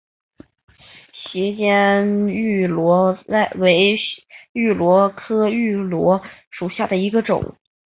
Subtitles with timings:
[1.13, 3.15] 斜肩芋螺
[3.59, 3.99] 为
[4.53, 7.55] 芋螺科芋螺属下的一个种。